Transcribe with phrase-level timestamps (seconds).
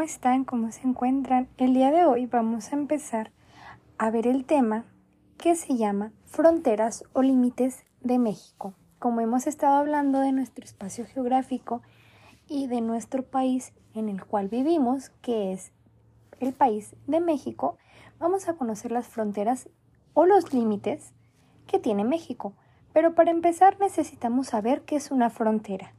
[0.00, 0.44] ¿cómo están?
[0.44, 1.46] ¿Cómo se encuentran?
[1.58, 3.32] El día de hoy vamos a empezar
[3.98, 4.86] a ver el tema
[5.36, 8.72] que se llama fronteras o límites de México.
[8.98, 11.82] Como hemos estado hablando de nuestro espacio geográfico
[12.48, 15.70] y de nuestro país en el cual vivimos, que es
[16.38, 17.76] el país de México,
[18.18, 19.68] vamos a conocer las fronteras
[20.14, 21.12] o los límites
[21.66, 22.54] que tiene México.
[22.94, 25.92] Pero para empezar necesitamos saber qué es una frontera.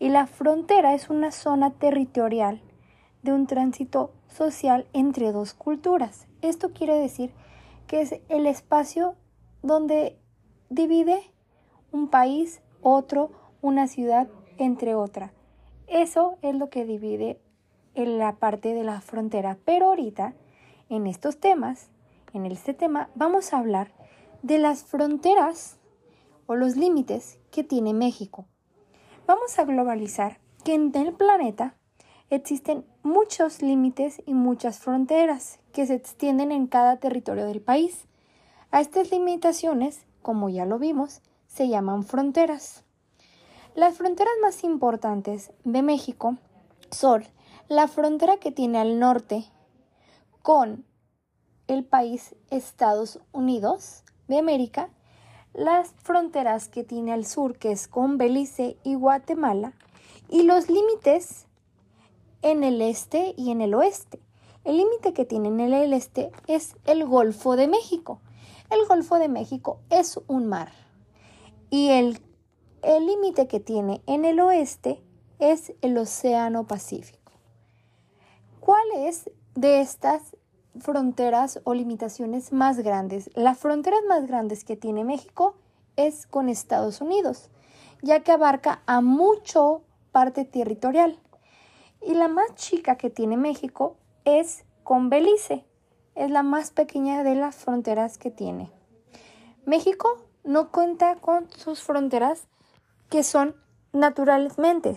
[0.00, 2.60] Y la frontera es una zona territorial
[3.26, 6.26] de un tránsito social entre dos culturas.
[6.40, 7.32] Esto quiere decir
[7.86, 9.16] que es el espacio
[9.62, 10.18] donde
[10.70, 11.20] divide
[11.92, 13.30] un país, otro,
[13.60, 15.32] una ciudad, entre otra.
[15.86, 17.40] Eso es lo que divide
[17.94, 19.58] en la parte de la frontera.
[19.64, 20.34] Pero ahorita,
[20.88, 21.90] en estos temas,
[22.32, 23.90] en este tema, vamos a hablar
[24.42, 25.78] de las fronteras
[26.46, 28.46] o los límites que tiene México.
[29.26, 31.74] Vamos a globalizar que en el planeta
[32.30, 38.04] existen muchos límites y muchas fronteras que se extienden en cada territorio del país.
[38.70, 42.84] A estas limitaciones, como ya lo vimos, se llaman fronteras.
[43.74, 46.36] Las fronteras más importantes de México
[46.90, 47.24] son
[47.68, 49.44] la frontera que tiene al norte
[50.42, 50.84] con
[51.66, 54.90] el país Estados Unidos de América,
[55.52, 59.72] las fronteras que tiene al sur, que es con Belice y Guatemala,
[60.28, 61.46] y los límites
[62.46, 64.20] en el este y en el oeste.
[64.62, 68.20] El límite que tiene en el este es el Golfo de México.
[68.70, 70.70] El Golfo de México es un mar.
[71.70, 72.20] Y el
[72.84, 75.02] límite que tiene en el oeste
[75.40, 77.32] es el Océano Pacífico.
[78.60, 80.36] ¿Cuál es de estas
[80.78, 83.28] fronteras o limitaciones más grandes?
[83.34, 85.56] Las fronteras más grandes que tiene México
[85.96, 87.50] es con Estados Unidos,
[88.02, 91.18] ya que abarca a mucho parte territorial.
[92.06, 95.64] Y la más chica que tiene México es con Belice.
[96.14, 98.70] Es la más pequeña de las fronteras que tiene.
[99.64, 102.46] México no cuenta con sus fronteras
[103.10, 103.56] que son
[103.92, 104.96] naturalmente.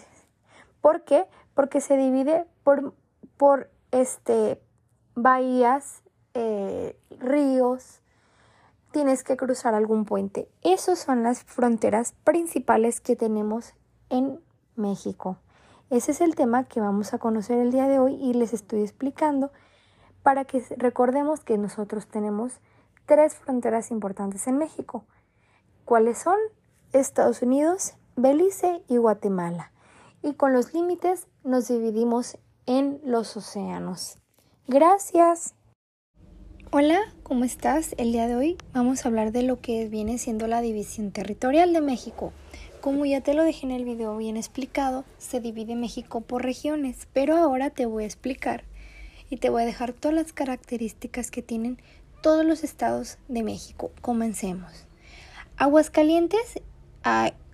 [0.81, 1.25] ¿Por qué?
[1.55, 2.93] Porque se divide por,
[3.37, 4.61] por este,
[5.15, 6.03] bahías,
[6.35, 8.03] eh, ríos,
[8.91, 10.47] tienes que cruzar algún puente.
[10.61, 13.73] Esas son las fronteras principales que tenemos
[14.11, 14.39] en
[14.75, 15.39] México.
[15.89, 18.81] Ese es el tema que vamos a conocer el día de hoy y les estoy
[18.81, 19.51] explicando
[20.21, 22.59] para que recordemos que nosotros tenemos
[23.07, 25.03] tres fronteras importantes en México.
[25.85, 26.37] ¿Cuáles son?
[26.93, 29.71] Estados Unidos, Belice y Guatemala.
[30.21, 34.19] Y con los límites nos dividimos en los océanos.
[34.67, 35.55] Gracias.
[36.69, 37.95] Hola, ¿cómo estás?
[37.97, 41.73] El día de hoy vamos a hablar de lo que viene siendo la división territorial
[41.73, 42.31] de México.
[42.81, 47.09] Como ya te lo dejé en el video bien explicado, se divide México por regiones,
[47.11, 48.63] pero ahora te voy a explicar
[49.29, 51.77] y te voy a dejar todas las características que tienen
[52.21, 53.91] todos los estados de México.
[53.99, 54.85] Comencemos.
[55.57, 56.61] Aguascalientes,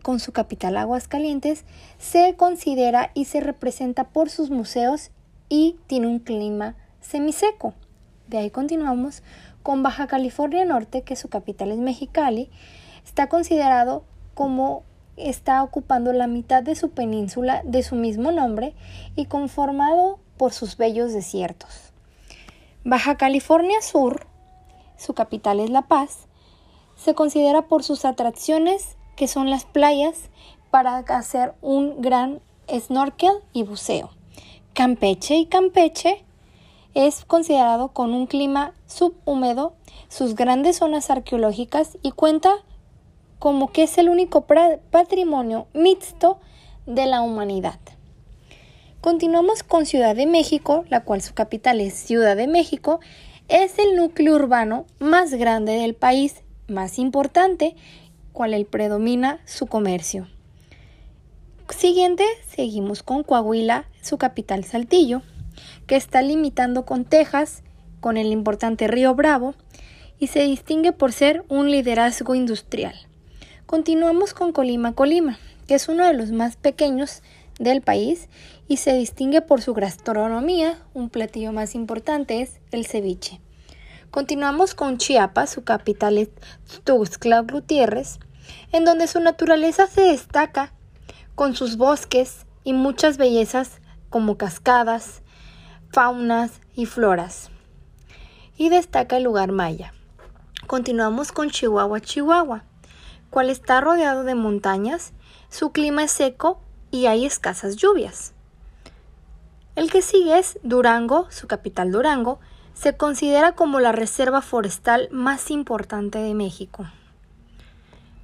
[0.04, 1.66] con su capital Aguascalientes,
[1.98, 5.10] se considera y se representa por sus museos
[5.50, 7.74] y tiene un clima semiseco.
[8.28, 9.24] De ahí continuamos
[9.64, 12.52] con Baja California Norte, que su capital es Mexicali,
[13.04, 14.04] está considerado
[14.36, 14.84] como
[15.18, 18.74] está ocupando la mitad de su península de su mismo nombre
[19.16, 21.92] y conformado por sus bellos desiertos.
[22.84, 24.28] Baja California Sur,
[24.98, 26.28] su capital es La Paz,
[26.96, 30.30] se considera por sus atracciones que son las playas
[30.72, 34.10] para hacer un gran snorkel y buceo.
[34.74, 36.26] Campeche y Campeche
[36.94, 39.74] es considerado con un clima subhúmedo,
[40.10, 42.64] sus grandes zonas arqueológicas y cuenta
[43.40, 46.40] como que es el único patrimonio mixto
[46.86, 47.80] de la humanidad.
[49.02, 53.00] Continuamos con Ciudad de México, la cual su capital es Ciudad de México,
[53.48, 57.76] es el núcleo urbano más grande del país, más importante,
[58.34, 60.28] cual el predomina su comercio.
[61.70, 65.22] Siguiente, seguimos con Coahuila, su capital Saltillo,
[65.88, 67.64] que está limitando con Texas,
[68.00, 69.56] con el importante río Bravo,
[70.20, 72.96] y se distingue por ser un liderazgo industrial.
[73.66, 77.24] Continuamos con Colima Colima, que es uno de los más pequeños
[77.58, 78.30] del país
[78.68, 80.78] y se distingue por su gastronomía.
[80.94, 83.42] Un platillo más importante es el ceviche.
[84.12, 86.30] Continuamos con Chiapas, su capital es
[86.84, 88.20] Tuxtla Gutiérrez,
[88.72, 90.72] en donde su naturaleza se destaca
[91.34, 93.82] con sus bosques y muchas bellezas
[94.12, 95.24] como cascadas,
[95.92, 97.50] faunas y floras.
[98.58, 99.92] Y destaca el lugar maya.
[100.68, 102.64] Continuamos con Chihuahua, Chihuahua
[103.36, 105.12] cual está rodeado de montañas,
[105.50, 106.58] su clima es seco
[106.90, 108.32] y hay escasas lluvias.
[109.76, 112.40] El que sigue es Durango, su capital Durango,
[112.76, 116.86] se considera como la reserva forestal más importante de México.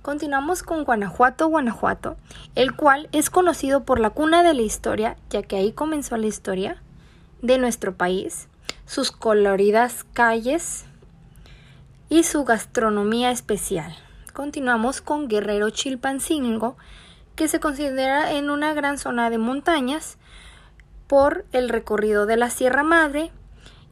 [0.02, 2.16] Continuamos con Guanajuato, Guanajuato,
[2.56, 6.28] el cual es conocido por la cuna de la historia, ya que ahí comenzó la
[6.28, 6.82] historia
[7.42, 8.48] de nuestro país,
[8.86, 10.86] sus coloridas calles
[12.08, 13.94] y su gastronomía especial.
[14.34, 16.78] Continuamos con Guerrero Chilpancingo,
[17.36, 20.18] que se considera en una gran zona de montañas
[21.08, 23.32] por el recorrido de la Sierra Madre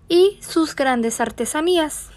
[0.08, 2.10] y sus grandes artesanías.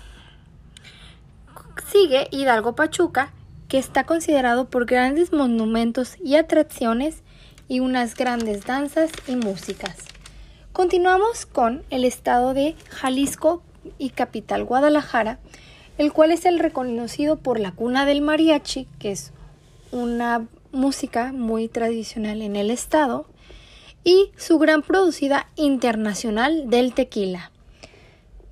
[1.88, 3.32] Sigue Hidalgo Pachuca,
[3.66, 7.22] que está considerado por grandes monumentos y atracciones
[7.66, 9.96] y unas grandes danzas y músicas.
[10.72, 13.64] Continuamos con el estado de Jalisco
[13.98, 15.40] y capital Guadalajara,
[15.98, 19.32] el cual es el reconocido por la cuna del mariachi, que es
[19.90, 23.26] una música muy tradicional en el estado,
[24.04, 27.52] y su gran producida internacional del tequila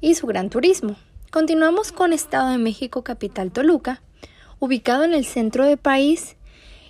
[0.01, 0.97] y su gran turismo.
[1.31, 4.03] Continuamos con Estado de México, capital Toluca,
[4.59, 6.37] ubicado en el centro del país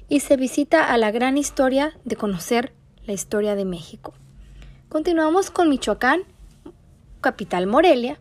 [0.09, 2.73] y se visita a la gran historia de conocer
[3.07, 4.13] la historia de México.
[4.89, 6.23] Continuamos con Michoacán,
[7.21, 8.19] capital Morelia.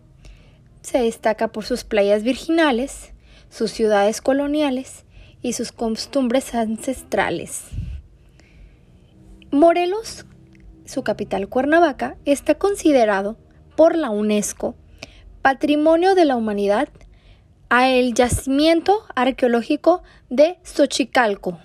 [0.90, 3.14] Se destaca por sus playas virginales,
[3.52, 5.06] sus ciudades coloniales
[5.44, 7.66] y sus costumbres ancestrales.
[9.52, 10.26] Morelos,
[10.86, 13.38] su capital Cuernavaca, está considerado
[13.76, 14.74] por la UNESCO
[15.44, 16.90] Patrimonio de la Humanidad
[17.70, 20.02] a el yacimiento arqueológico
[20.32, 21.60] de Xochicalco.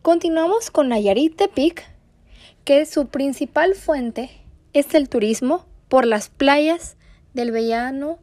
[0.00, 1.84] Continuamos con Nayarit Tepic,
[2.64, 4.30] que su principal fuente
[4.72, 6.96] es el turismo por las playas
[7.36, 8.18] del Bellano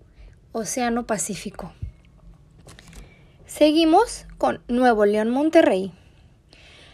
[0.54, 1.71] Océano Pacífico.
[3.45, 5.94] Seguimos con Nuevo León Monterrey.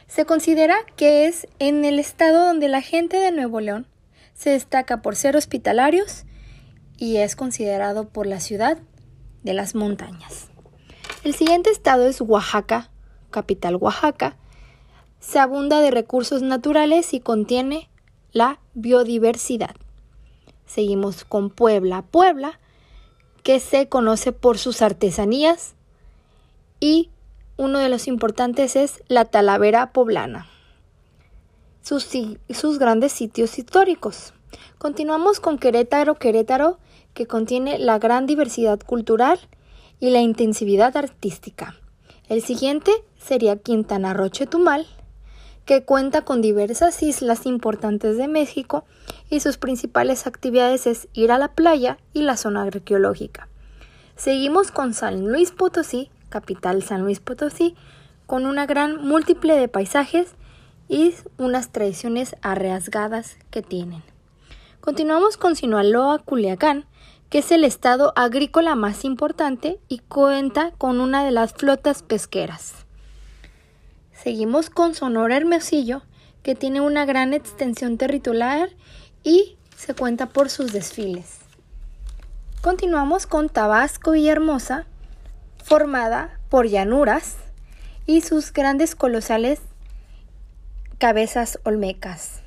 [0.08, 3.88] Se considera que es en el estado donde la gente de Nuevo León
[4.34, 6.26] se destaca por ser hospitalarios
[6.98, 8.78] y es considerado por la ciudad
[9.44, 10.50] de las montañas.
[11.24, 12.92] El siguiente estado es Oaxaca,
[13.32, 14.36] capital Oaxaca.
[15.22, 17.90] Se abunda de recursos naturales y contiene
[18.34, 19.76] la biodiversidad.
[20.70, 22.60] Seguimos con Puebla, Puebla,
[23.42, 25.74] que se conoce por sus artesanías
[26.80, 27.10] y
[27.58, 30.48] uno de los importantes es la Talavera Poblana.
[31.82, 32.08] Sus,
[32.52, 34.34] sus grandes sitios históricos.
[34.78, 36.78] Continuamos con Querétaro, Querétaro
[37.16, 39.40] que contiene la gran diversidad cultural
[40.00, 41.76] y la intensividad artística.
[42.28, 44.86] El siguiente sería Quintana Roo Chetumal,
[45.66, 48.86] que cuenta con diversas islas importantes de México
[49.30, 53.48] y sus principales actividades es ir a la playa y la zona arqueológica.
[54.16, 57.76] Seguimos con San Luis Potosí, capital San Luis Potosí,
[58.26, 60.36] con una gran múltiple de paisajes
[60.88, 64.04] y unas tradiciones arriesgadas que tienen.
[64.82, 66.86] Continuamos con Sinaloa, Culiacán,
[67.30, 72.86] que es el estado agrícola más importante y cuenta con una de las flotas pesqueras.
[74.14, 76.02] Seguimos con Sonora Hermosillo,
[76.44, 78.76] que tiene una gran extensión territorial
[79.24, 81.40] y se cuenta por sus desfiles.
[82.62, 84.86] Continuamos con Tabasco Villahermosa,
[85.64, 87.38] formada por llanuras
[88.06, 89.62] y sus grandes colosales
[90.98, 92.42] cabezas olmecas.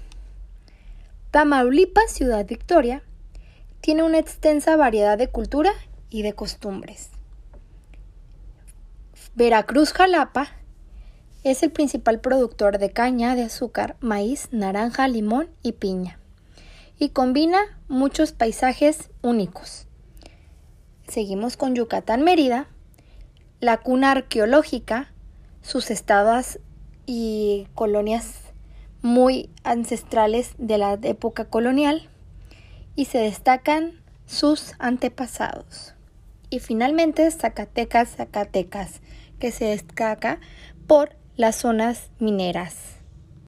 [1.30, 3.02] Tamaulipas, Ciudad Victoria,
[3.80, 5.72] tiene una extensa variedad de cultura
[6.10, 7.08] y de costumbres.
[9.34, 10.48] Veracruz Jalapa
[11.42, 16.18] es el principal productor de caña de azúcar, maíz, naranja, limón y piña,
[17.02, 19.88] y combina muchos paisajes únicos.
[21.08, 22.68] Seguimos con Yucatán Mérida,
[23.58, 25.12] la cuna arqueológica,
[25.62, 26.60] sus estados
[27.04, 28.36] y colonias
[29.00, 32.08] muy ancestrales de la época colonial,
[32.94, 35.94] y se destacan sus antepasados.
[36.50, 39.00] Y finalmente Zacatecas, Zacatecas,
[39.40, 40.38] que se destaca
[40.86, 43.01] por las zonas mineras.